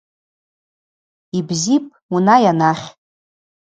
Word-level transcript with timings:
Йбзипӏ, 1.37 1.93
унай 2.13 2.43
анахь. 2.51 2.87